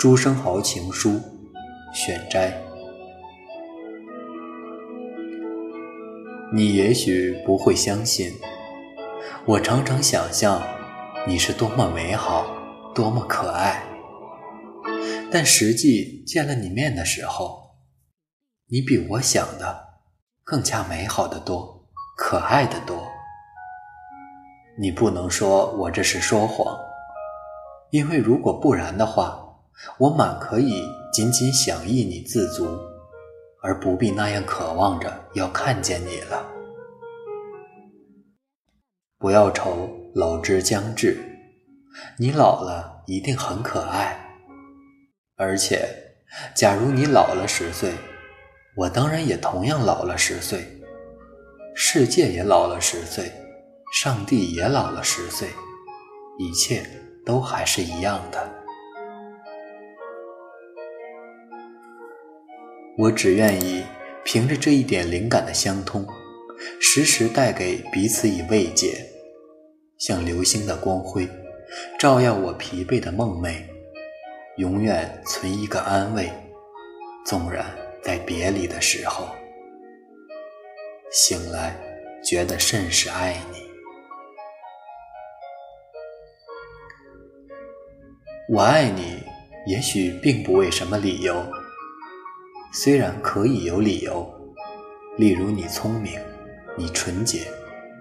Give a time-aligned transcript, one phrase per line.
[0.00, 1.20] 朱生豪情书
[1.92, 2.58] 选摘。
[6.54, 8.32] 你也许不会相信，
[9.44, 10.62] 我常常想象
[11.28, 12.46] 你是多么美好，
[12.94, 13.82] 多么可爱。
[15.30, 17.60] 但实际见了你面的时候，
[18.70, 19.86] 你比我想的
[20.42, 21.84] 更加美好的多，
[22.16, 23.06] 可爱的多。
[24.78, 26.74] 你不能说我这是说谎，
[27.90, 29.48] 因为如果不然的话。
[29.98, 32.78] 我满可以仅仅想意你自足，
[33.62, 36.46] 而不必那样渴望着要看见你了。
[39.18, 41.18] 不要愁老之将至，
[42.18, 44.18] 你老了一定很可爱。
[45.36, 45.88] 而且，
[46.54, 47.94] 假如你老了十岁，
[48.76, 50.66] 我当然也同样老了十岁，
[51.74, 53.32] 世界也老了十岁，
[53.92, 55.48] 上帝也老了十岁，
[56.38, 56.86] 一切
[57.24, 58.59] 都还是一样的。
[62.98, 63.82] 我只愿意
[64.24, 66.06] 凭着这一点灵感的相通，
[66.80, 69.06] 时时带给彼此以慰藉，
[69.96, 71.26] 像流星的光辉，
[71.98, 73.62] 照耀我疲惫的梦寐，
[74.58, 76.30] 永远存一个安慰。
[77.24, 77.64] 纵然
[78.02, 79.28] 在别离的时候，
[81.10, 81.76] 醒来
[82.24, 83.60] 觉得甚是爱你。
[88.52, 89.22] 我爱你，
[89.66, 91.46] 也许并不为什么理由。
[92.72, 94.32] 虽然可以有理由，
[95.18, 96.20] 例如你聪明，
[96.76, 97.48] 你纯洁，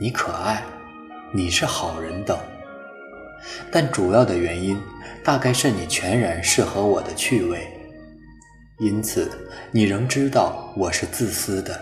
[0.00, 0.62] 你可爱，
[1.32, 2.38] 你是好人等，
[3.70, 4.80] 但主要的原因
[5.22, 7.68] 大概是你全然适合我的趣味，
[8.78, 9.30] 因此
[9.70, 11.78] 你仍知道我是自私的，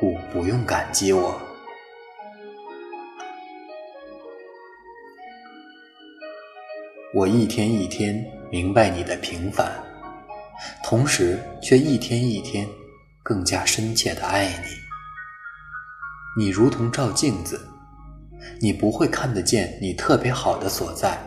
[0.00, 1.40] 故不用感激我。
[7.14, 9.72] 我一天一天明白你的平凡。
[10.82, 12.68] 同时，却一天一天
[13.22, 16.42] 更加深切的爱你。
[16.42, 17.60] 你如同照镜子，
[18.60, 21.18] 你不会看得见你特别好的所在，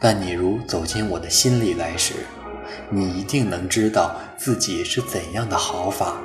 [0.00, 2.14] 但你如走进我的心里来时，
[2.90, 6.16] 你一定能知道自己是怎样的好法。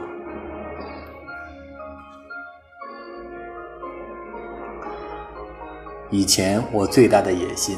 [6.11, 7.77] 以前我最大的野心，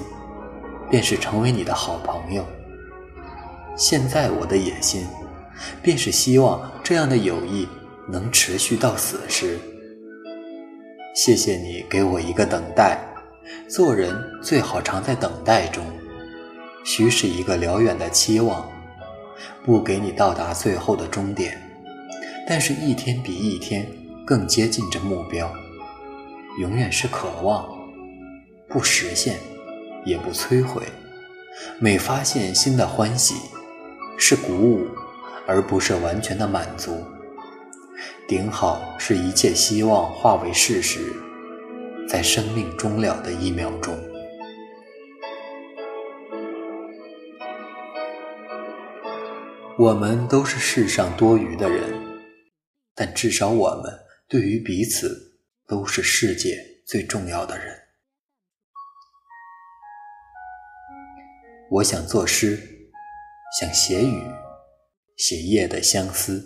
[0.89, 2.45] 便是成为你的好朋友。
[3.77, 5.05] 现在我的野心，
[5.83, 7.67] 便是希望这样的友谊
[8.09, 9.59] 能持续到死时。
[11.15, 12.99] 谢谢你给我一个等待，
[13.69, 15.85] 做人最好常在等待中，
[16.83, 18.67] 许是一个辽远的期望，
[19.63, 21.55] 不给你到达最后的终点，
[22.47, 23.87] 但是一天比一天
[24.25, 25.53] 更接近这目标，
[26.59, 27.63] 永远是渴望，
[28.67, 29.37] 不实现，
[30.03, 30.81] 也不摧毁，
[31.79, 33.35] 每发现新的欢喜。
[34.17, 34.87] 是鼓舞，
[35.45, 37.05] 而不是完全的满足。
[38.27, 40.99] 顶好是一切希望化为事实，
[42.09, 43.97] 在生命终了的一秒钟。
[49.77, 51.93] 我们都是世上多余的人，
[52.95, 53.93] 但至少我们
[54.27, 57.73] 对于彼此都是世界最重要的人。
[61.69, 62.76] 我想作诗。
[63.49, 64.29] 想写雨，
[65.15, 66.43] 写夜的相思，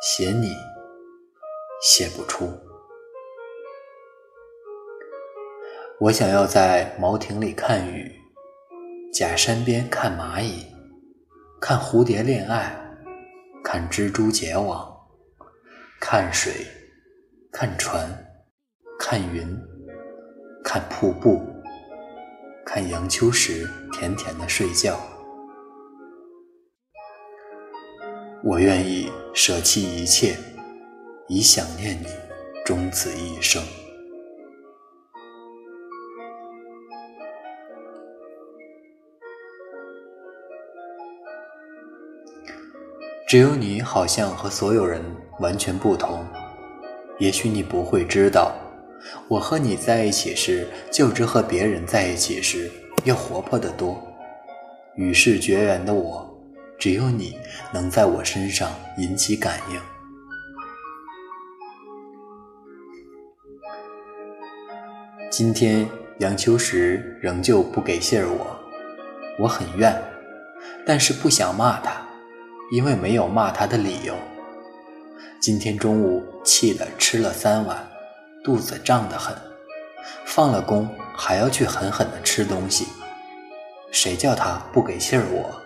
[0.00, 0.54] 写你，
[1.82, 2.48] 写不出。
[5.98, 8.14] 我想要在茅亭里看雨，
[9.12, 10.64] 假山边看蚂蚁，
[11.60, 12.72] 看蝴蝶恋爱，
[13.64, 14.96] 看蜘蛛结网，
[16.00, 16.52] 看水，
[17.50, 18.08] 看船，
[18.96, 19.60] 看云，
[20.62, 21.42] 看瀑布，
[22.64, 24.96] 看杨秋时甜甜的睡觉。
[28.46, 30.36] 我愿意舍弃一切，
[31.28, 32.08] 以想念你
[32.62, 33.62] 终此一生。
[43.26, 45.02] 只有你好像和所有人
[45.40, 46.22] 完全不同。
[47.18, 48.54] 也许你不会知道，
[49.26, 52.70] 我和你在一起时，就只和别人在一起时
[53.04, 53.98] 要活泼得多。
[54.96, 56.33] 与世绝缘的我。
[56.78, 57.38] 只有你
[57.72, 59.80] 能在我身上引起感应。
[65.30, 65.88] 今天
[66.18, 68.56] 杨秋实仍旧不给信儿我，
[69.38, 70.00] 我很怨，
[70.86, 72.06] 但是不想骂他，
[72.70, 74.14] 因为没有骂他的理由。
[75.40, 77.84] 今天中午气得吃了三碗，
[78.44, 79.36] 肚子胀得很，
[80.24, 82.86] 放了工还要去狠狠的吃东西。
[83.90, 85.63] 谁叫他不给信儿我？